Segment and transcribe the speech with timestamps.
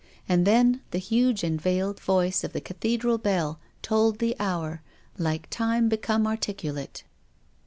[0.27, 4.81] And then the huge and veiled voice of the Cathedral bell tolled the hour,
[5.19, 7.03] like Time become articulate.